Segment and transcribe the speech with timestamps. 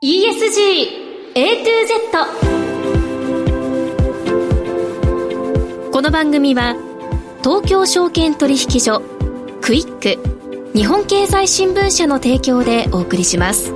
[0.00, 1.96] ESG A to Z
[5.90, 6.76] この番組は
[7.42, 9.02] 東京証券取引所
[9.60, 10.16] クイック
[10.72, 13.72] 日本経済新聞社の提供でお送りします。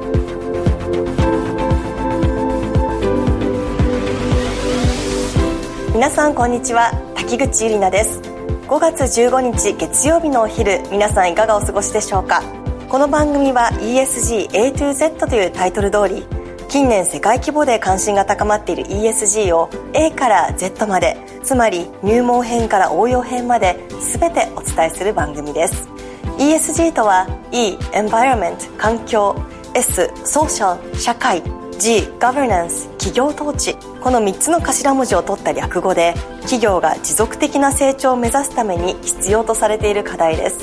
[5.92, 8.20] 皆さんこんにちは滝口ゆりなです。
[8.20, 12.61] 5月15日月曜日のお昼皆さんいかがお過ごしでしょうか？
[12.92, 16.26] この番組は ESG A to Z というタイトル通り
[16.68, 25.88] 近年世界規模で関心が高まっている ESG を A から Z までつまり入門編から応用編まで全てお伝えする番組です。
[26.36, 31.42] ESG とは E Environment 環境 S Social 社会
[31.78, 33.74] G Governance 企業統治。
[34.02, 40.58] この3つの頭文字を取った略語で企業が持続的な成長を目指すために必要とされている課題です。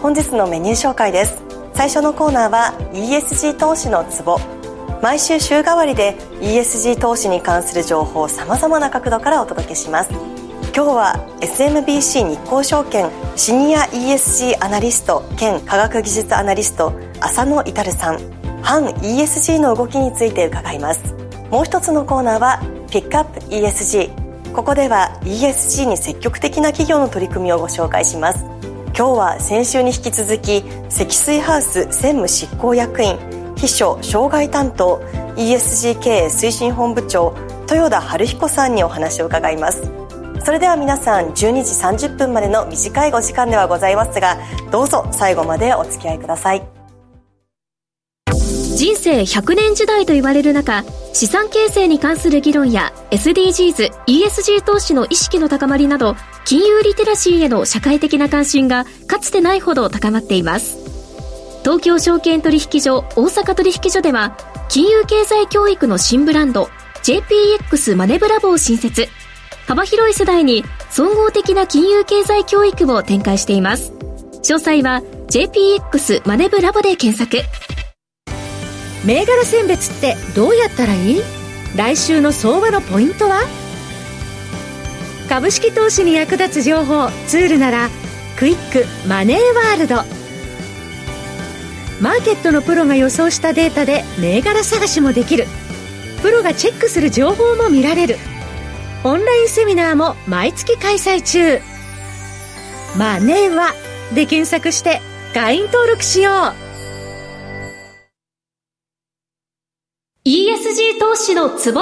[0.00, 1.53] 本日のメニュー紹介です。
[1.74, 4.38] 最初のコーナーは ESG 投資のツボ。
[5.02, 10.10] 毎週週替わりで ESG 投資に関する情報をさまざまな角度からお届けします。
[10.74, 18.18] 今日は SMBC 日興証券シニア ESG アナリスト兼科学技術アナリスト浅野至さん。
[18.62, 21.12] 反 ESG の動きについて伺います。
[21.50, 28.53] もう一つのコーナーはピックアップ ESG ここでは ESG に積極的な企業の取り組みをご紹介します。
[28.96, 33.18] 今日は先週に引き続き積水ハウス専務執行役員
[33.56, 35.02] 秘書障害担当
[35.36, 39.90] ESG 経営推進本部長豊田春彦さんにお話を伺います。
[40.44, 41.34] それでは皆さん12
[41.96, 44.36] 時30分までの短いお時間ではございますが
[44.70, 46.73] どうぞ最後までお付き合いください。
[48.74, 60.78] 人生100年時代と言われる中資産形成に関する議論や SDGs、ESG 投資の意識の高まりなど金融リテラシーへの社会的な関心がかつてないほど高まっています。
[61.62, 64.36] 東京証券取引所大阪取引所では
[64.68, 66.68] 金融経済教育の新ブランド
[67.04, 69.06] JPX マネブラボを新設。
[69.68, 73.92] 幅広い世代に総合的な金融経済教育を展開しています。
[74.42, 77.38] 詳細は JPX マネブラボで検索。
[79.04, 81.22] 銘柄選別ってどうやったらいい？
[81.76, 83.42] 来週の相場のポイントは？
[85.28, 87.88] 株式投資に役立つ情報ツールなら
[88.36, 89.96] クイックマネーワールド。
[92.00, 95.46] マーケットのプロが予想したデータで銘柄探しもできる。
[96.22, 98.16] プロがチェックする情報も見られる。
[99.04, 101.60] オンラインセミナーも毎月開催中。
[102.96, 103.74] マネーは
[104.14, 105.02] で検索して
[105.34, 106.73] 会員登録しよう。
[110.98, 111.80] 投資のツボ。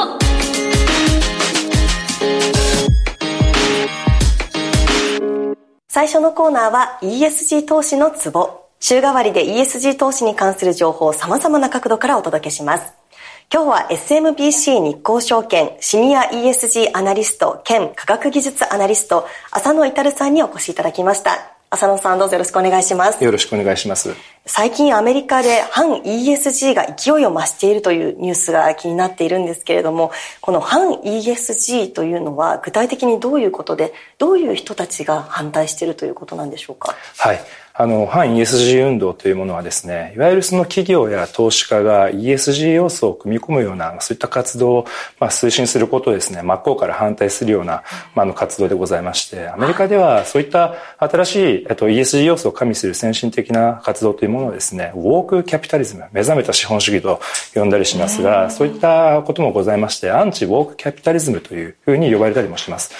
[5.88, 8.68] 最初のコーナーは ESG 投資のツボ。
[8.80, 12.92] 週替わりで ESG 投資に関する情報を様々な角度からお届けします。
[13.52, 21.51] 今日は SMBC 日興証券シニア ESG アナリスト兼科学技術アナリスト浅野至さんにお越しいただきました。
[21.74, 23.24] 浅野さんどうぞよろしくお願いします。
[23.24, 24.14] よろしくお願いします。
[24.44, 30.12] 最近アメリカで反 ESG が勢いを増しているというニュースが気になっているんですけれども
[30.42, 36.94] この反 ESG というのは具体的にどういうことでどういう人たちが反対しているということなんでしょうか？
[37.16, 37.40] はい
[37.74, 44.86] あの、反 ESG 運動というものはですね、いわゆるその企業や投資家が ESG 要素を組み込むような、そういった活動を、
[45.18, 47.82] まあ、推進することをですね、真っ向から反対するような、
[48.14, 57.20] まあ、の活動でございまして、アメリカではそういった新しい、えっと、ESG 要素を加味する先進的な活動というものをですね、ウォークキャピタリズム、目覚めた資本主義と
[57.54, 62.92] 呼んだりしますが、そういったこともございまして、アンチウォークキャピタリズムというふうに呼ばれたりもします。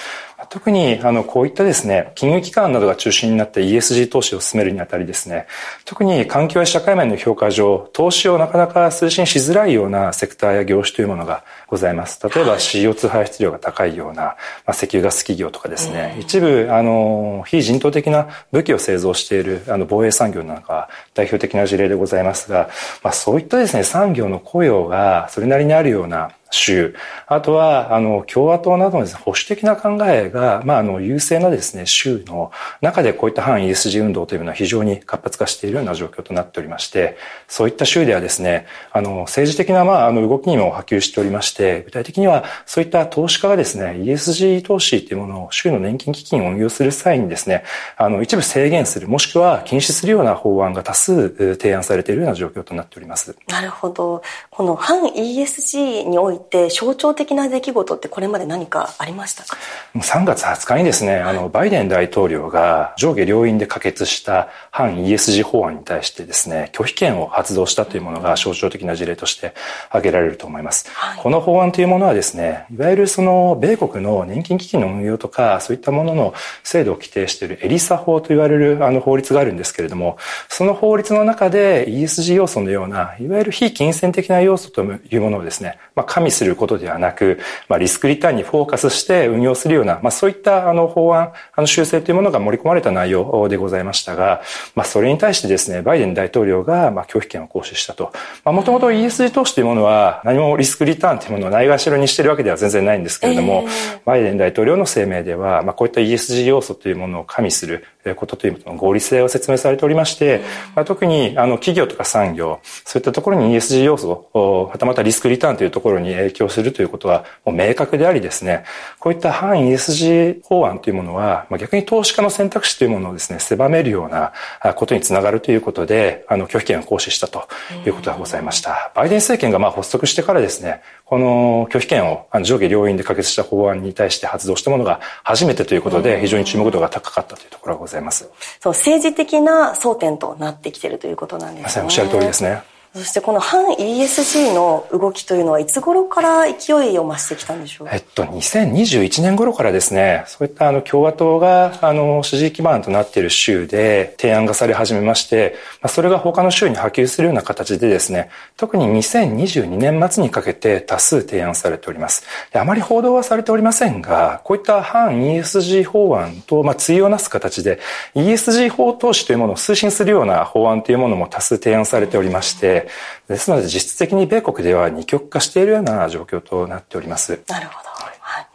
[0.53, 5.47] 特にあのこういったですね金融機関などが中心になって ESG 投資を進めるにあたりですね
[5.83, 12.19] 特に環境や社会面の評価上投資をなかなか推進しづらいようなセクターや業種というものがございます。
[12.21, 14.35] 例えば CO2 排出量が高いような、ま
[14.67, 22.69] あ、石油ガス企業とかですね一部あの非人道的な武器を製造しているあの防衛産業なんかは代表的な事例でございますが、
[23.03, 26.95] まあ、そういったですね産業の雇用がそれなりにあるような州、
[27.27, 32.51] あとは、あの、共和党などのです、ね、保守的な考えが、まあ、あの、優勢なですね、州の
[32.81, 37.17] 中でこういった反 ESG 運動というのは非常に活発化しているような状況となっておりまして、
[37.47, 47.63] そういった州ではですね、あの、政治的な、まあ、あの、動きにも波及しておりまして、具体的には、そういった投資家がですね、ESG 投資というものを州の年金基金を運用する際にですね、
[47.97, 53.35] あの、一部制限する、もしくは禁止するような法案が多数提案されているような状況となっております。
[53.47, 54.21] なるほど。
[54.49, 59.57] この反 ESG においてって象徴的な出来事ってこれまで何かありましたか
[59.95, 69.53] ？3月20日にですね、あの、バイデン大統領が上下両院で可決した反 ESG 法案に対してですね、拒否権を発動したというものが象徴的な事例として
[69.89, 70.89] 挙げられると思います。
[70.91, 80.17] はい、この法案というものはですね、いわゆるその米国の年金基金の運用とか、そういったものの制度を規定しているエリサ法と言われるあの法律があるんですけれども、
[80.49, 87.39] その法律の中で ESG 要素のような、いわゆる非金銭的な要素というものをですね、まあ、加味することではなく、
[87.69, 94.41] まあ、リスクリターンにフォーカスして運用するような、まあ、そういったあの法案、あの修正というものが盛り込まれた内容でございましたが、
[94.75, 98.11] まあ、それに対してですね、バイデン大統領がまあ拒否権を行使したと。
[98.43, 110.41] もともと ESG 投資というものは何もリスクリターンというものをないがしろにしているわけでは全然ないんですけれども、えー、バイデン大統領の声明では、まあ、こういった ESG 要素というものを加味することというの合理性を説明されておりまして、
[110.75, 118.65] まあ、特にあの企業とか産業、そういったところに ESG 要素を、はたまたリスクリターンというところに影響するということはもう明確でありですね、
[118.99, 124.33] こういった反 ESG 法案というものは、まあ、逆に投資家の選択肢というものをですね、狭めるような
[124.75, 127.47] ことにつながるということで、あの拒否権を行使したと
[127.85, 128.91] いうことがございました。
[128.95, 130.81] バイデン政権がまあ発足してからですね、
[131.13, 138.31] この拒否権を上下両院で可決した法案に対して発動したものが初めてということで、非常に注目度が高かったというところがございます。
[138.59, 141.63] そう、政治的な争点となってきているということなんですね。
[141.65, 142.63] まさにおっしゃる通りですね。
[142.95, 147.87] そしてこの反 ESG の動きというのはいつ頃から勢いを増してきたんでしょう？
[147.91, 155.55] えっと、2021年頃からですね、そういったあの共和党があの支持基盤となっている州で提案がされ始めまして、
[155.87, 162.23] それが他の州に波及するような形でですね、特に2022年末にかけて多数提案されております。
[162.53, 167.79] あまり報道はされておりませんが、こういった反 ESG 法案と、まあ、対をなす形で
[168.13, 172.82] ESG 法投資というものを推進するような法案というものも多数提案されておりまして、
[173.27, 177.41] ですので実質的に米国では二極化しているような状況となっております。
[177.47, 177.93] なるほど。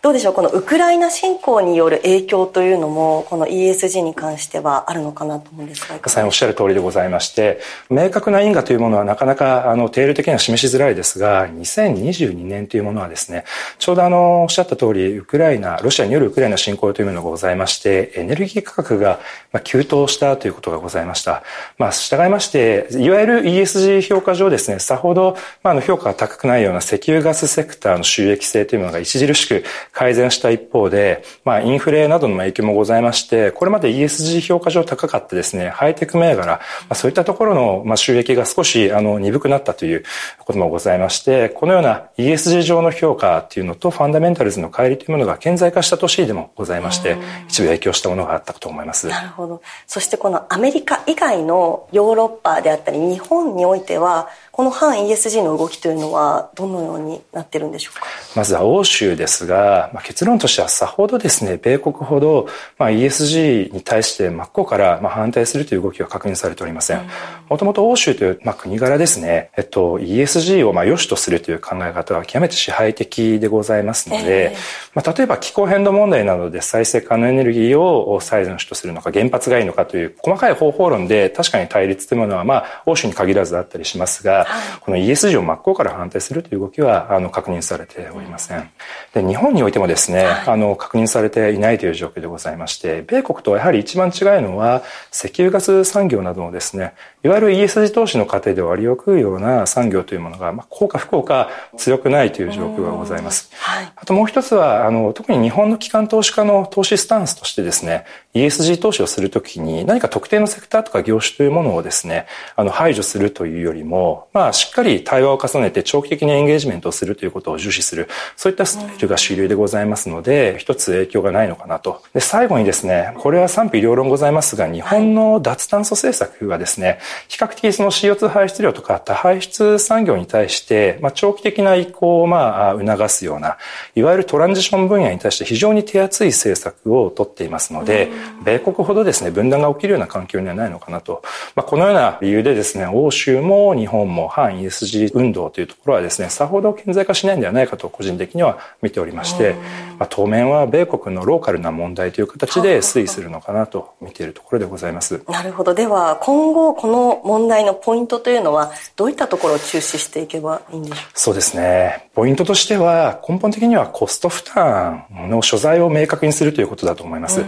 [0.00, 0.34] どうでしょう？
[0.34, 7.58] このウクライナ侵攻による影響というのもこの ESG に関してはあるのかなと思うんですがまさにおっしゃる通りでございまして
[7.90, 13.44] 明確な因果というものはなかなかあの定量的には示しづらいですが2022年というものはですね
[13.80, 19.18] ちょうどあのおっしゃった通りウクライナロシアによるウクライナ侵攻というものがございましてエネルギー価格が
[19.64, 21.42] 急騰したということがございました。
[21.76, 29.64] まあ従いましていわゆる ESG 評価上ですねさほど、まあ、の評価が高くないような石油ガスセクターの収益性というものが著しく
[29.98, 36.60] 改善した一方で、まあ、インフレなどの影響もございまして、これまで ESG 評価上高かったですね、ハイテク銘柄、ま
[36.90, 40.04] あ、そういったところの、まあ、収益が少し、あの、鈍くなったという
[40.38, 47.16] こともございまして、このような ESG 上の評価っていうのと、ファンダメンタルズの乖離というものが顕在化した年でもございまして、
[47.48, 49.08] 一部影響したものがあったと思います。
[49.08, 49.60] なるほど。
[49.88, 54.28] そしてこのアメリカ以外のヨーロッパであったり、日本においては、
[54.58, 58.06] この反 ESG の動きというのはどのようになってるんでしょうか？
[58.34, 67.08] まずは欧州ですが、まあ、結論としてはさほどですね、米国ほど、まあ、ESG に対して真っ向からまあ反対するという動きは確認されておりません。
[67.48, 74.58] もともと欧州という、まあ、国柄ですね、えっと、ESG をまあ良しとするという考え方は極めて支配的でございますので、えー、
[74.92, 84.47] まあ、例えば気候変動問題などで再生可能エネルギーを最善とするのか原発がいいのかという細かい方法論で確かに対立というものはまあ欧州に限らずあったりしますが、
[84.80, 88.70] この ESG を真っ向から反対するという動きはあの確認されておりません。
[89.14, 103.50] で日本においてもですね、あの確認されていないという状況でございまして、米国とやはり一番違いのは石油ガス産業などのですね、いわゆる ESG 投資の過程で割を食うような産業というものが、まあ、効果不効果強くないという状況がございます。
[103.56, 122.02] はい、あともう一つは、あの、特に日本の機関投資家の投資スタンスとしてですね、ESG 投資をするときに何か特定のセクターとか業種というものをですね、あの、排除するというよりも、まあ、しっかり対話を重ねて長期的にエンゲージメントをするということを重視する、そういったスタイルが主流でございますので、一つ影響がないのかなと。
[122.14, 133.56] で、最後にですね、これは賛否両論ございますが、日本の脱炭素政策はですね、比較的その CO2 排出量とか多排出産業に対して、まあ、長期的な移行をまあ、促すような、
[133.94, 138.08] いわゆるトランジション分野に対して非常に手厚い政策をとっていますので、
[138.44, 141.22] 米国ほどですね、分断が起きるような環境にはないのかなと。
[141.54, 149.54] まあ、このような理由でですね、欧州も日本も反 ESG 運動というところはですね、さほど顕在化しないんではないかと個人的には見ておりまして、
[149.98, 155.22] まあ、当面は米国のローカルな問題という形で推移するのかなと見ているところでございます。
[155.28, 155.74] なるほど。
[155.74, 161.10] では、今後この問題のポイントというのは、どういったところを注視していけばいいんでしょうか？
[161.14, 162.08] そうですね。
[162.14, 167.44] ポイントとしては、根本的にはコスト負担の所在を明確にするということだと思います。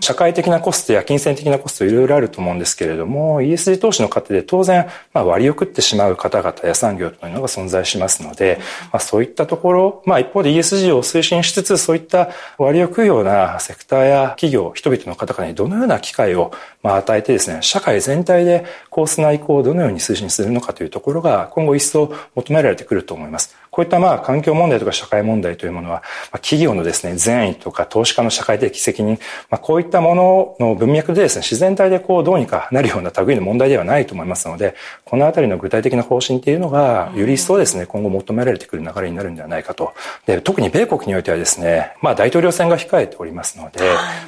[0.00, 8.58] 社会的なコストや金銭的なコストいろいろあると思うんですけれども、ESG 投資の過程で当然、まあ、割り送ってしまう方々や産業というのが存在しますので、
[8.92, 16.52] まあ、そういったところ、まあ、一方で ESG を推進しつつ、そういった割り送るようなセクターや企業、人々の方々にどのような機会を
[16.82, 23.54] まあ与えてですね、社会全体でコース内移行をどのように推進するのかというところが今後一層求められてくると思います。
[23.80, 29.18] こういったまあ環境問題とか社会問題というものは、まあ、企業のですね、善意とか投資家の社会的責任、
[29.48, 34.74] まあ、こういったものの文脈でですね、自然体でこうどうにかなるような類の問題ではないと思いますので、
[35.06, 39.94] このあたりの具体的な方針っていうのが、より一層ですね、今後求められてくる流れになるんではないかと。
[40.26, 43.80] で、特に米国においてはですね、まあ大統領選が控えておりますので、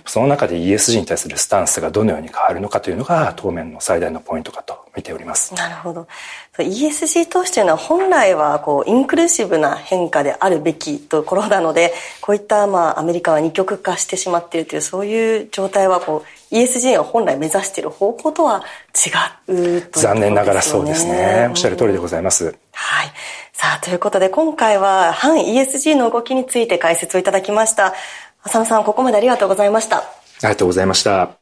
[0.06, 5.54] その中で ESG に対するスタンスがどのように変わるのかというのが当面の最大のポイントかと見ております。
[5.54, 6.06] なるほど。
[6.58, 18.62] ESG 投資というのは本来はこうインクルーシブな変化であるべきところなので、こういったまあアメリカは二極化してしまっているというそういう状態はこう ESG が本来目指している方向とは
[19.48, 21.46] 違う、ね、残念ながらそうですね。
[21.48, 22.44] おっしゃる通りでございます。
[22.46, 23.12] うん、はい。
[23.52, 27.94] さあ、ということで今回は反 ESG の動きについて解説をいただきました。
[28.42, 29.98] 浅野さん、ここまでありがとうございました。
[29.98, 30.02] あ
[30.42, 31.41] りがとうございました。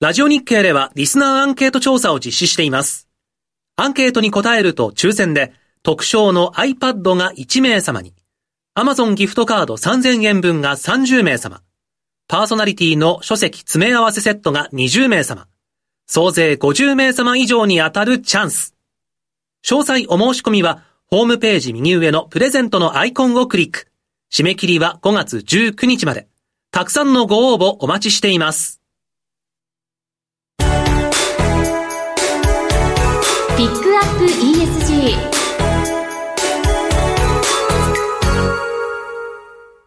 [0.00, 3.08] ラジオ日経ではリスナーアンケート調査を実施しています。
[3.76, 8.12] アンケートに答えると抽選で特賞の iPad が1名様に、
[8.76, 11.62] Amazon ギフトカード3000円分が30名様、
[12.26, 15.46] パーソナリティの書籍詰め合わせセットが20名様、
[16.06, 18.74] 総勢50名様以上に当たるチャンス。
[19.64, 23.86] 詳細お申し込みは、ホームページ右上のプレゼントのアイコンをクリック。
[24.32, 26.26] 締め切りは5月19日まで。
[26.72, 28.83] たくさんのご応募お待ちしています。
[33.56, 35.14] ピックアップ ESG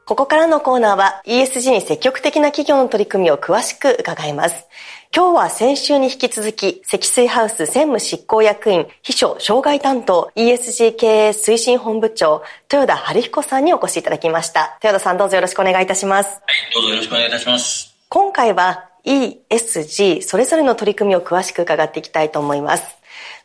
[0.05, 4.67] ここからのコーナーは ESG に積極的な企業の取り組みを詳しく伺います。
[5.13, 14.77] 今日は先週に引き続き、積水ハウス専務執行役員、秘書、障害担当、ESG 経営推進本部長、豊田春彦さんにお越しいただきました。
[14.81, 16.29] 豊田さんどうぞよろしくお願いいたします。
[16.29, 16.35] は
[16.71, 17.93] い、どうぞよろしくお願いいたします。
[18.07, 22.96] 今回は ESG、それぞれの取り組みを詳しく伺っていきたいと思います。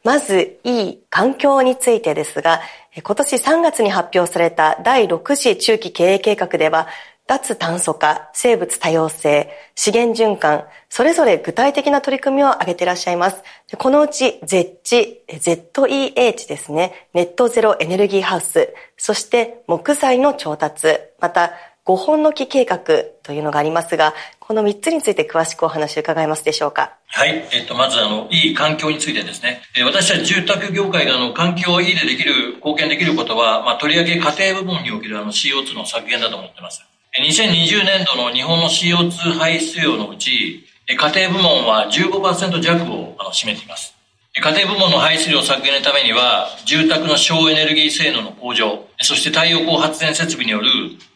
[0.04, 2.60] まず、いい環境についてですが、
[3.02, 6.88] 今年3月に発表された第6次中期経営計画では、
[7.28, 13.42] 脱炭素化、生物多様性、資源循環、それぞれ具体的な取り組みを挙げていらっしゃいます。
[13.78, 21.52] このうち、ZEH、ZEH ですね、ネットゼロエネルギーハウス、そして木材の調達、また
[21.84, 22.78] 5本の木計画
[23.22, 26.94] というのがありますが、この3つについて詳しくお話を伺えますでしょうか？
[27.08, 27.48] はい。
[27.52, 29.62] えっ、と、まず、あの、いい環境についてですね。
[29.76, 36.82] え私たち住宅業界が、あの、環境をいいでできる、貢献できることは、まあ、とりわけ家庭部門における、あの、CO2 の削減だと思ってます。
[37.18, 43.94] 2020年度の日本の CO2 排出量のうち、家庭部門は15%弱をあの占めています。
[44.40, 50.68] 家庭部門の排出量削減のためには、住宅の省エネルギー性能の向上、そして太陽光発電設備による、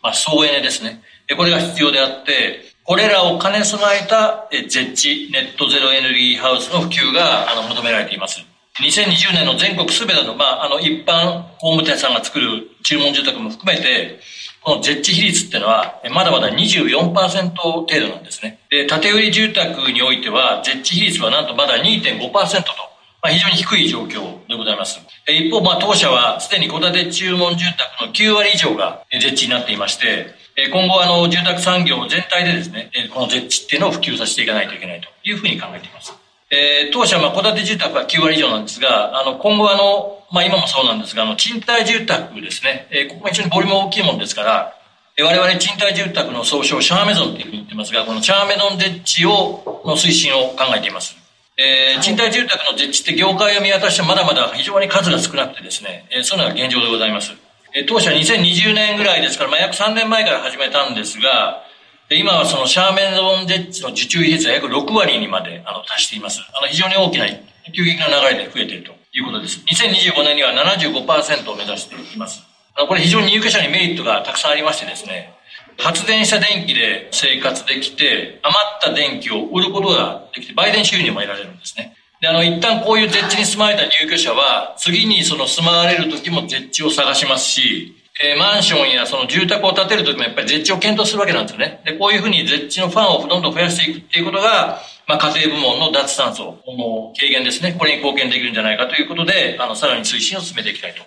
[0.03, 1.01] まあ、総エネですね。
[1.35, 8.45] これが必要であって、これらを兼ね備えた絶地ネットゼロエネルギーハウスの普及があの求められています。
[8.83, 14.21] 2020年の全国すべての、まあ、あの、一般工務店さんが作る注文住宅も含めて、
[14.61, 18.59] この絶地比率っていうのは、まだまだ24%程度なんですね。
[18.69, 22.86] で、建売住宅においては、絶地比率はなんとまだ2.5%と、
[23.27, 25.01] まあ、非常に低い状況でございます。
[25.27, 27.65] 一方、まあ、当社はすでに戸建て注文住
[27.99, 30.31] 宅の9割以上が絶地になっていまして、
[30.71, 36.15] 今後、あの、住宅産業全体でですね、この絶地っていうのを普及させていかないといけないというふうに考えています。
[36.51, 44.73] えー、当社は、戸建て住宅は9割以上なんですが、あの、今後あの、まあ、今もそうなんですが、あの、賃貸住宅ですね、えー、ここが非常にボリューム大きいもんですから、
[45.19, 51.26] 我々賃貸住宅の総称、シャーメゾンっていうふうに言ってますが、このシャーメゾン絶地を、の推進を考えています。
[51.59, 57.33] えー、賃貸住宅の実地って業界を見渡してまだまだ非常に数が少なくてですね、えー、そういうのが現状でございます。
[57.75, 61.63] えー、当社2020年ぐらいですから、まあ、約3年前から始めたんですが、
[62.11, 66.41] 今はそのシャーメンゾーンデッチの受注比率は約6割にまであの達しています。
[66.55, 67.27] あの非常に大きな
[67.75, 69.59] 急激な流れで増えているということです。
[69.67, 72.45] 2025年には75%を目指しています。
[72.77, 75.35] これ非常に入居者にメリットがたくさんありましてですね、
[75.79, 81.97] 発電した電気で生活できて、余った電気を売ることができて、売電収入も得られるんですね。
[82.21, 91.83] で、あの、一旦こういう絶地に住まれた入居者は、次にその住まわれる時も絶地を探しますし、えー、マンションやその住宅を建てる時もやっぱり絶地を検討するわけなんですよね。
[91.85, 97.77] で、こういうふうに絶地のファンをどんどん増やしていくっていうことが、まあ、家庭部門の脱炭素の軽減ですね。
[97.79, 101.03] これに貢献できるんじゃないかということで、あの、さらに推進を進めていきたいとい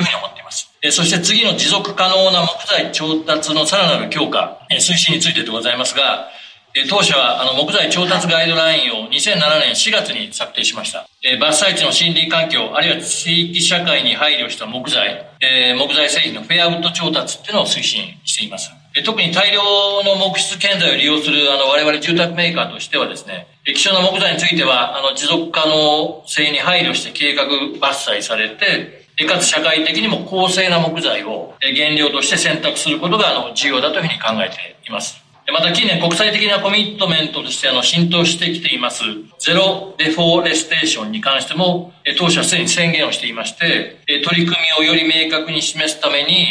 [0.00, 0.72] うふうに思っています。
[0.82, 6.30] え、そして次の持続可能な木材調達のさらなる強化、え、推進についてでございますが、
[6.88, 11.08] 当社はあの木材調達ガイドラインを2007年4月に策定しました。
[11.22, 18.72] え伐採地の森林環境、あるいは地域社会に配慮した木材、え木材製品のフェアウッド調達っていうのを推進しています。
[19.02, 19.60] 特に大量
[20.04, 35.23] の木質建材を利用するあの我々住宅メーカーとしてはですね、希少な木材についてはあの持続可能性に配慮して計画伐採されて、かつ社会的にも公正な木材を原料として選択することがあの重要だというふうに考えています。
[35.52, 39.02] また近年国際的なコミットメントとしてあの浸透してきています
[39.38, 46.46] ゼロデフォレステーションに関しても当社すでに宣言をしていまして取り組みをより明確に示すために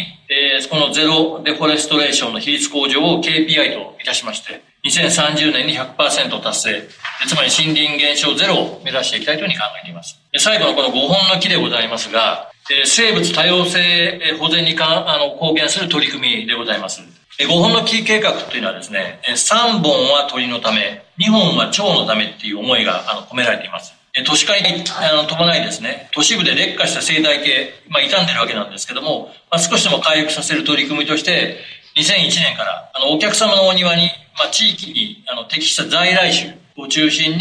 [0.70, 6.84] このゼロデフォレストレーションの比率向上を KPI といたしまして2030年に100%達成。
[7.26, 10.20] つまり森林減少ゼロを目指していきたいというふうに考えています。
[10.38, 12.52] 最後のこの5本の木でございますが
[12.86, 17.02] 生物多様性保全にかあの貢献する取り組みでございます。
[17.40, 23.94] 5本の木計画というのはですね、3本は鳥のため、2本は蝶のためっていう思いがあの込められています。
[24.26, 31.58] 都市化に伴いですね、都市部で劣化した生態系、まあ、傷んでるわけなんですけども、まあ、少しでも回復させる取り組みとして、
[31.98, 37.40] 2001年からあのお客様のお庭に、まあ、地域にあの適した在来種を中心に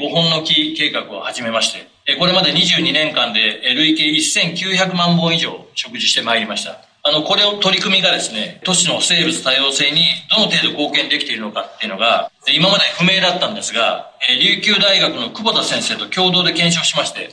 [0.00, 6.85] 5本の木計画を始めまして、これまで22年間で累計1900万本以上植樹してまいりました。
[7.06, 17.30] あの、これを取り組みがですね、都市の生物多様性にどの程度貢献できているのかっていうのが、今まで不明だったんですが、琉球大学の久保田先生と共同で検証しまして、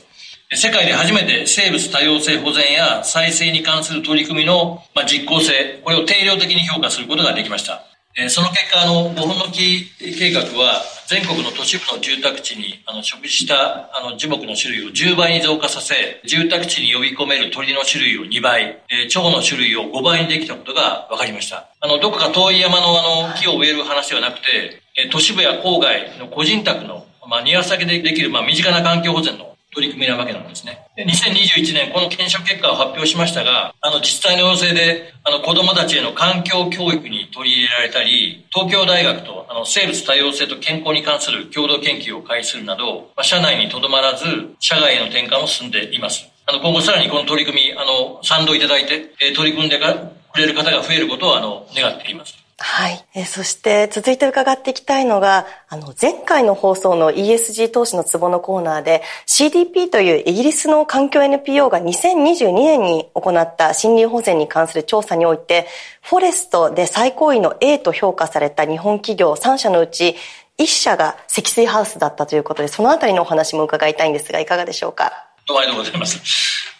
[0.52, 7.82] 世界で初めて生物多様性保全や再生に関する取り組みの実効性、これを定量的に評価することができました。
[8.28, 21.68] その結果、あの、5本の木計画は、全国の都市部の住宅地に、あの、植樹したあの樹木の種類を10倍に増加させ、住宅地に呼び込める鳥の種類を2倍、えー、蝶の種類を5倍にできたことが分かりました。
[21.80, 30.86] あの、どこか遠い山のあの、木を植える話ではなくて、えー、都市部や郊外の個人宅の、まあ、庭先でできる、まあ、身近な環境保全の取り組みなわけなんですね。
[30.96, 44.24] で2021年、この検証結果を発表しましたが、あの自治体の要請で、あの子供たちへの環境教育に取り入れられたり、東京大学とあの生物多様性と健康に関する共同研究を開始するなど、まあ、社内にとどまらず、
[44.60, 46.30] 社外への転換も進んでいます。
[46.46, 52.43] あの今後さらにこの取り組み、あの賛同いただいて、えー、取り組んでくれる方が増えることをあの願っています。
[52.56, 53.04] はい。
[53.14, 65.66] えそして続いて伺っていきたいのが、あの、前回の放送の ESG 投資のツボのコーナーで CDP というイギリスの環境 NPO が2022年に行った森林保全に関する調査において、
[66.00, 70.14] フォレストで最高位の A と評価された日本企業3社のうち
[70.58, 75.26] 1社が積水ハウスだったということで、そのあたりのお話も伺いたいんですが、いかがでしょうか？
[75.46, 76.22] どうもありがとうございます。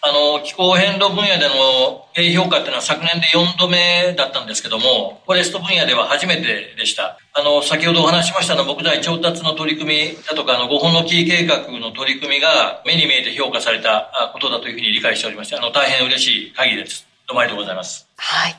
[0.00, 7.18] あの、気候変動分野での A 評価っていうのは昨年で4度目だったんですけども、フォレスト分野では初めてでした。
[7.34, 17.06] あの、先ほどお話しましたの木材調達の取り組みだとか、あの、5本のキー計画の取り組みが目に見えて評価されたことだというふうに理解しておりまして、あの、大変嬉しい限りです。
[17.28, 18.08] どうもありがとうございます。
[18.16, 18.56] はい。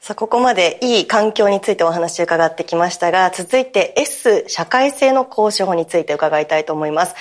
[0.00, 7.14] さあ、ここまでいい環境についてお話を伺ってきましたが、続いて S 社会性の講師法について伺いたいと思います。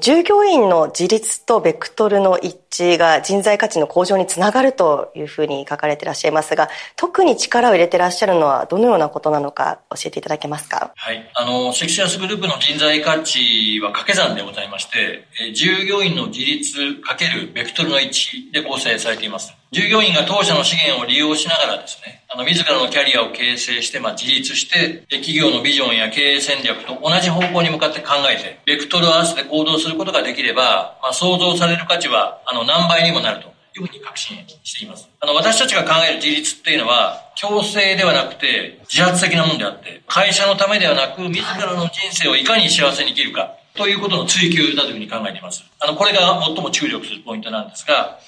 [0.00, 10.92] 従業員の自立とベクトルの一致が人材価値の向上につながるというふうに書かれていらっしゃいますが、特に力を入れていらっしゃるのはどのようなことなのか教えていただけますか？
[10.96, 11.30] はい。
[11.34, 19.52] あの、セクシュアスグループの人材価値は掛け算でございまして、え従業員の自立かけるベクトルの一致で構成されています。
[19.72, 33.48] 従業員が当社の資源を利用しながらですね、あの、自らのキャリアを形成して、まあ、自立して、企業のビジョンや経営戦略と同じ方向に向かって考えて、ベクトルを合わせて行動することができれば、まあ、想像される価値は、あの、何倍にもなると
[33.78, 35.08] いうふうに確信しています。
[35.20, 45.64] あの、私たちが考える自立っていうのは、強制ではなくて、自発的なものであって、会社のためではなく、自らの人生をいかに幸せに生きるか、ということの追求だというふうに考えています。
[45.80, 48.18] あの、これが最も注力するポイントなんですが、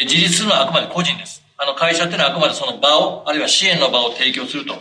[0.00, 1.42] え自立するのはあくまで個人です。
[1.58, 4.74] あの会社っていうのはあくまでその場を、あるいは支援の場を提供すると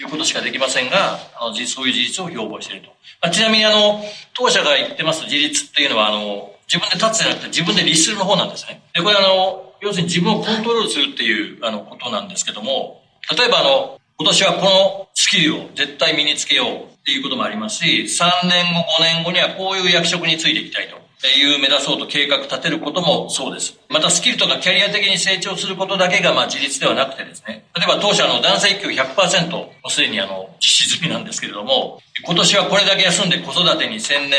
[0.00, 2.88] いうことしかできませんが、あのそういう事実を標榜していると。
[3.20, 8.82] まあ、ちなみにあの、当社が言ってます自立っていうのは、あの、自分で立つじゃなくて自分で律するの方なんですね。
[8.94, 13.02] で、これあの、要するに自分をコントロールするっていうあのことなんですけども、
[13.36, 21.04] 例えばあの、今年はこのスキルを絶対身につけようっていうこともありますし、3年後、5年後にはこういう役職についていきたいと。
[21.28, 23.78] いう目指そうと計画立てることもそうです。
[23.88, 34.38] またスキルとかキャリア的に成長することだけがまあ自立ではなくてですね、例えば当社の男性育休100%もうすでにあの実施済みなんですけれども、今年はこれだけ休んで子育てに専念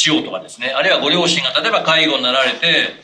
[0.00, 2.96] しようとかですね、あるいはご両親が例えば介護になられて、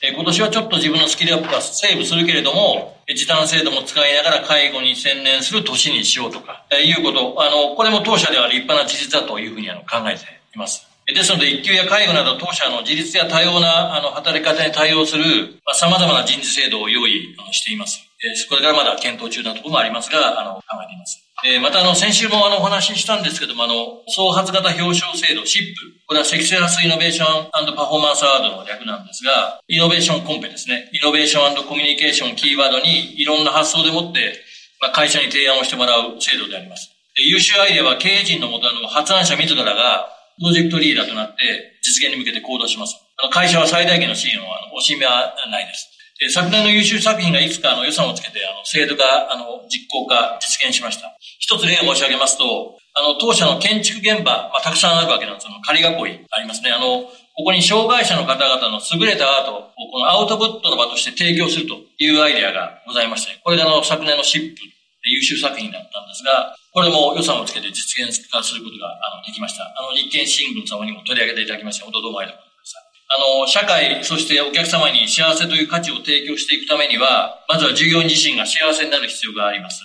[0.00, 10.22] え今年はちょっと自分のスキルアップはセーブするけれども、時短制度も使いながら介護に専念する年にしようとか、えいうこと、あの、これも当社では立派な事実だというふうにあの考えて
[10.54, 10.88] います。
[11.06, 15.24] ですので、育休や介護など当社の自立や多様なあの働き方に対応する、
[15.64, 18.04] まあ、様々な人事制度を用意しています。
[18.48, 21.27] これからまだ検討中なところもありますが、あの、考えています。
[21.44, 25.70] えー、また、あの、先週もあの、お話ししたんですけども、あの、創発型表彰制度、SIP。
[26.06, 30.90] これはセクシャラスイノベーションパフォーマンスアワードの略なんですが、イノベーションコンペですね。
[30.92, 34.34] イノベーションコミュニケーションキーワードに、いろんな発想でもって、
[34.80, 36.90] まあ、会社に提案をしてもらう制度であります。
[37.14, 42.96] で優秀アイデアは経営陣のもと、あの、発案者自らが、プロジェクトリーダーとなって、実現に向けて行動します。
[43.16, 45.90] あの、会社は最大限の支援を、あの、惜しみはないです。
[46.30, 51.14] 昨年の優秀作品がいくつかあの予算をつけて、あの、制度が、あの、実行化、実現しました。
[51.38, 55.46] 一つ例を申し上げますと、あの、当社の建築現場、まあ、たくさんあるわけなんです。
[55.46, 56.70] あの、仮囲いありますね。
[56.70, 57.06] あの、
[57.38, 64.62] ここに障害者の方々の優れたアートを、このアウトプットの場として提供するというアイデアがございまして、これがあの、昨年のシップ
[65.04, 69.64] 優秀作品だったんですが、これも予算をつけて実現化することがあのできました。
[69.64, 72.74] あの、日経新聞様にも取り上げていただきまして、本当どうもありがとうございます。
[73.08, 79.82] あの、社会、そしてお客様に幸せという価値を提供していくためには、まずは従業員自身が幸せになる必要があります。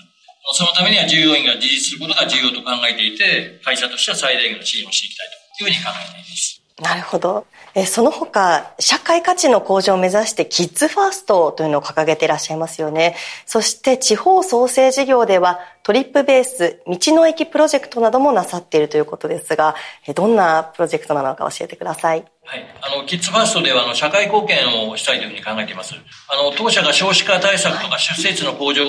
[0.52, 5.28] そのためには従業員が自立することが重要と考えていて、会社としては最大限の支援をしていきたい
[5.58, 6.64] というふうに考えています。
[6.82, 7.46] なるほど。
[7.76, 13.16] えその他、社会価値の向上を目指してキッズファーストというのを掲げていらっしゃいますよね。
[13.48, 19.76] そして地方創生事業ではトリップベース、道の駅プロジェクトなどもなさっているということですが、
[20.16, 22.24] どんなプロジェクトなのか教えてください。
[22.46, 22.66] はい。
[22.82, 25.96] あの、キッズファーストでは、あの、社会貢献をしたいというふうに考えています。
[26.30, 28.86] あの、当社が少子化対策とか出生率の向上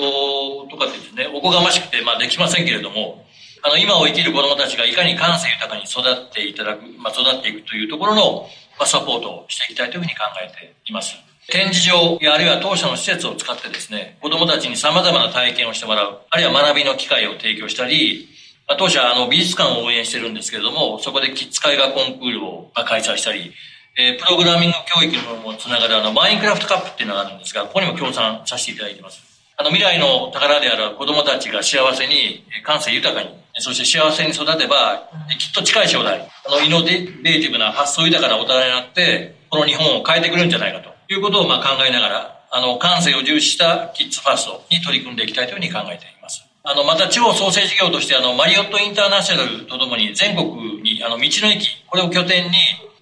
[0.69, 3.25] とかですね、おこがましくて、まあ、できませんけれども、
[3.63, 11.15] あの、今を生きる子供たちがいかに感性豊かに育っていただく、まあ、育っていくというところの、まあ、サポートをしていきたいというふうに考えています。
[11.47, 18.27] 展示場やあるいは当社の施設を使ってですね、子供たちに様々な体験をしてもらう、あるいは学びの機会を提供したり、
[18.67, 23.53] まあ、当社、あの、美術館を応援してるんですけれども、そこでキッズ絵画コンクールを開催したり、
[23.97, 29.34] えー、プログラミング教育にもつながるあの、マインクラフトカップっていうのがあるんですが、ここにも協賛させていただいてます。
[29.57, 46.45] あの、未来の宝である子供たちが幸せに、感性豊かに、そして幸せに育てば、きっと近い将来、あの、イノベーティブな発想豊かな大人になって、この日本を変えてくるんじゃないかということをまあ考えながら、あの、感性を重視したキッズファーストに取り組んでいきたいというふうに考えています。
[46.63, 52.57] あの、また地方創生事業として、あの、マリオットインターナショナルとともに全国に、あの、道の駅、これを拠点に、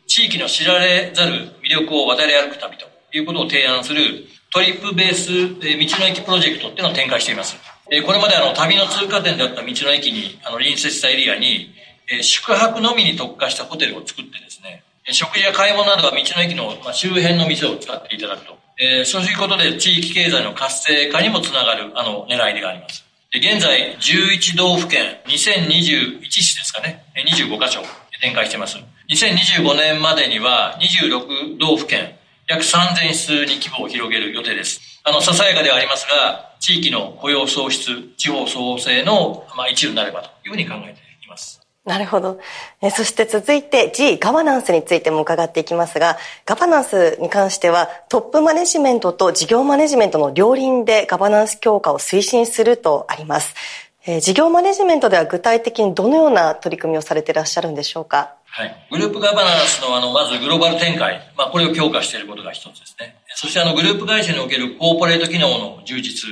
[0.05, 5.65] 地域の知られざる魅力を渡り歩く旅ということを提案するトリップベース道
[5.99, 7.55] の駅プロジェクトっていうのを展開しています。
[8.05, 11.73] これまであの旅の通過点であった道の駅にあの隣接したエリアに
[12.21, 18.57] 宿泊のみに特化したホテルを作ってですね、食事や買い物などは道の駅の周辺の店を使っていただくと。
[19.05, 23.03] そういうことで地域経済の活性化にもつながるあの狙いであります。
[23.33, 27.81] 現在11道府県2021市ですかね、25カ所
[28.21, 28.77] 展開しています。
[29.09, 32.15] 2025年までには26道府県
[32.47, 34.81] 約3000室に規模を広げる予定です。
[35.03, 41.59] あの、ささやかではありますが、地域の雇用創出、地方創生の、まあ、一部になればというふうに考えています。
[41.85, 42.39] なるほど。
[42.81, 53.53] えそして続いて G ガバナンスについても伺っていきますが、ガバナンスに関してはトップマネジメントと事業マネジメントの両輪でガバナンス強化を推進するとあります。
[54.05, 58.35] え事業マネジメントでは具体的にどのような取り組みをされていらっしゃるんでしょうか？
[58.55, 58.87] はい。
[58.91, 61.33] グループガバナンスの、あの、まずグローバル展開。
[61.35, 63.15] まあ、これを強化していることが一つですね。
[63.33, 66.29] そして、あの、グループ会社におけるコーポレート機能の充実。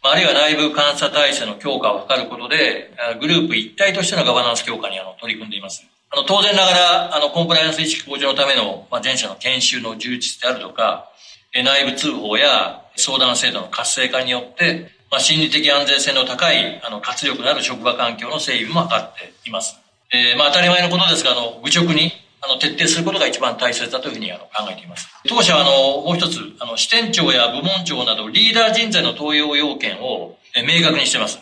[0.00, 5.84] まあ、あるいは内部監査体制の強化を図ることで、グループ一体としてのガバナンス強化にあの取り組んでいます。
[6.10, 11.10] あの、当然ながら、あの、コンプライアンス意識向上のための、まあ、前者の研修の充実であるとか、
[11.52, 19.76] 内部通報や相談制度の活性化によって、まあ、心理的安全性の高い、あの、活力のある職場環境の整備も図っています。
[20.12, 25.08] えー、まあ、当たり前のことですが、あの、愚直に、あの、徹底することが一番大切だというふうにあの考えています。
[25.28, 31.40] 当社は、あの、もう一つ、あの、支店長や部門長などリーダー人材の登用要件を、え明確にしています。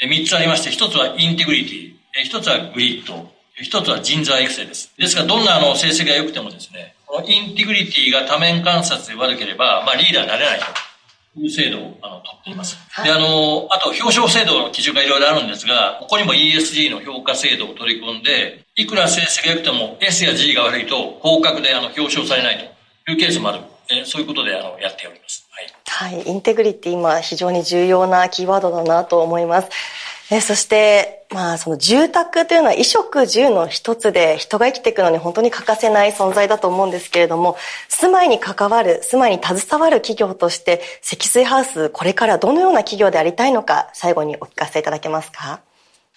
[0.00, 4.92] え三つありまして、一つはインテグリティ、え一つはグリッド、一つは人材育成です。
[4.98, 10.66] ですから、どんなあの成績が良くてもですね、このインテグリティが多面観察で悪ければ、まあ、リーダーになれないと
[11.36, 12.78] いう制度をあの取っています。
[13.02, 23.60] で、あの、あと表彰制度の基準がいろいろあるんですが、ここにも ESG の評価制度を取り組んで、いくら成績が良くても S や G が悪いと合格であの表彰されないというケースもある。
[23.90, 25.46] えそういうことであのやっております。
[25.50, 26.16] はい。
[26.16, 26.26] はい。
[26.26, 29.68] インテグリティ今非常に重要なキーワードだなと思います。
[30.36, 37.56] えそして、まあ、その住宅というのは衣食住の一つで人が生きていくのに本当に欠かせない存在だと思うんですけれども、
[37.88, 45.60] 住まいに関わる、住まいに携わる企業として、積水ハウス、これからどのような企業でありたいのか、最後にお聞かせいただけますか？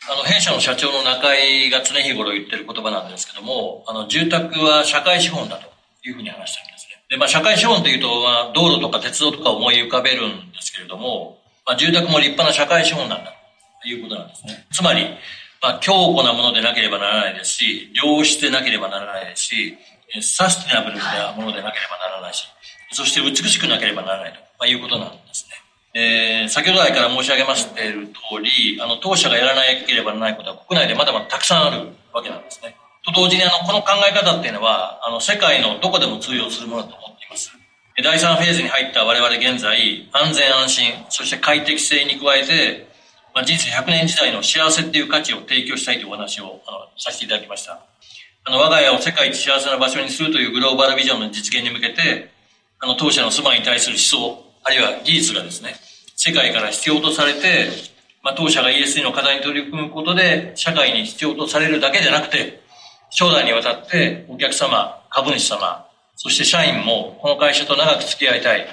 [0.10, 5.69] あの、弊社の社長の中井が常日頃言ってる言葉なんですけども、あの、住宅は社会資本だと
[6.08, 7.03] いうふうに話してるんですね。
[7.10, 13.37] で、まあ、社会資本というと、まあ、道路とか鉄道とか思い浮かべるんですけれども、まあ、住宅も立派な社会資本なんだ
[13.88, 14.67] いうことなんですね。
[14.71, 15.08] つまり、
[15.62, 19.78] まあ、強固なものでなければならないですし、良質でなければならないですし、
[20.21, 22.47] サステナブルなものでなければならないし、
[22.91, 25.58] そして美しくなければならないと、まあ、いうことなんですね。
[25.93, 32.76] えー、先ほど来から申し上げましている通り、あの、当社がやらなければならないことは国内でまだまだたくさんあるわけなんですね。
[33.04, 37.52] と同時に、あの、この考え方っていうのは、あの、世界のどこでも通用するものだと思っています。
[38.04, 42.87] 第3フェーズに入った我々現在、安全安心、そして快適性に加えて、
[43.38, 47.86] まあ、人生100年時代の幸せっていう価値を提供したいというお話をあのさせていただきました。
[48.45, 52.32] あの、我が家を世界一幸せな場所にするというグローバルビジョンの実現に向けて、
[52.80, 55.76] あの、当社の住まいに対する思想、あるいは技術がですね、
[56.15, 57.69] 世界から必要とされて、
[58.23, 62.63] まあ、当社が ESG の課題に取り組むことで、社会に必要とされるだけでなくて、
[63.12, 68.67] 将来にわたってお客様、株主様、そして社員もこの会社と長く付き合いたい、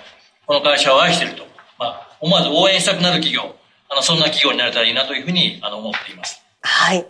[0.46, 1.42] この会社を愛していると、
[1.79, 3.55] まあ、思わず応援したくなる企業、
[3.94, 6.42] あの、そんな企業になれたらいいなというふうに、あの、思っています。
[6.61, 7.07] はい。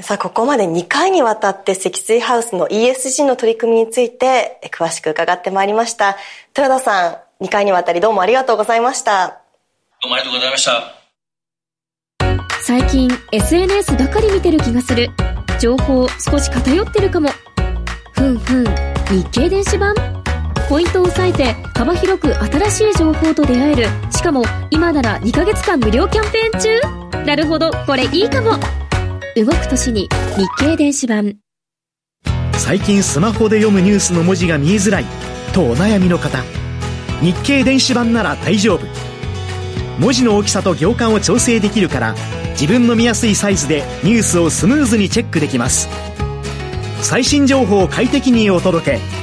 [0.00, 6.16] さあ、ここまで2回にわたって積水ハウスの ESG の取り組みについて詳しく伺ってまいりました。
[6.56, 7.08] 豊田さ
[7.40, 9.40] ん、2回にわたりどうもありがとうございました。
[10.00, 10.94] どうもありがとうございました。
[12.62, 15.10] 最近 SNS ばかり見てる気がする。
[15.60, 17.28] 情報少し偏ってるかも。
[18.14, 18.64] ふんふん、
[19.10, 20.11] 日経電子版
[20.72, 23.84] ポイントを押さえて幅広く新しい情報と出会える。
[24.10, 26.60] しかも今なら2ヶ月間無料キャンペーン
[27.12, 27.24] 中。
[27.26, 27.70] なるほど。
[27.86, 28.52] これいいかも。
[29.36, 30.08] 動く年に
[30.38, 31.36] 日経電子版。
[32.54, 35.04] 最近スマホで読むニュースの文字が見えづらい。
[35.52, 36.42] とお悩みの方。
[37.20, 38.86] 日経電子版なら大丈夫。
[39.98, 42.14] 文字の大きさと行間を調整できるから
[42.52, 45.90] 自分の見やすいサイズでニュースをスムーズにチェックできます。
[47.02, 49.21] 最新情報を快適にお届け。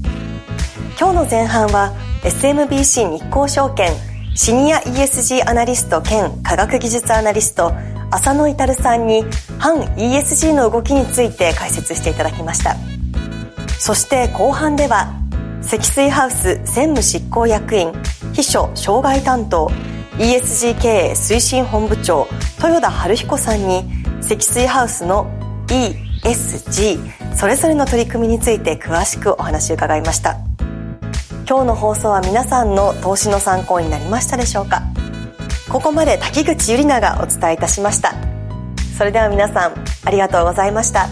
[0.97, 3.91] 今日の前半は SMBC 日興証券
[4.34, 7.73] シニア ESG アナリスト兼科学技術アナリスト
[8.12, 9.23] 浅野至さんに
[9.60, 12.75] 反 ESG の動きについて解説していただきました。
[13.77, 15.13] そして後半では
[15.62, 17.91] 積水ハウス専務執行役員
[18.34, 19.69] 秘書障害担当
[20.17, 22.27] ESG 経営推進本部長
[22.58, 23.84] 豊田春彦さんに
[24.21, 25.29] 積水ハウスの
[25.67, 30.44] ESG それぞれの取り組みについて詳しくお話を伺いました。
[31.47, 34.81] 今日の放送は皆さんの投資の参考になりましたでしょうか？
[35.71, 38.13] ここまで滝口ゆりながお伝えいたしました。
[38.97, 39.73] それでは皆さん
[40.05, 41.08] ありがとうございました。